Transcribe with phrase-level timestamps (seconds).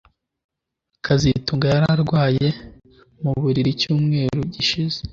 [1.05, 2.47] kazitunga yari arwaye
[3.21, 4.99] mu buriri icyumweru gishize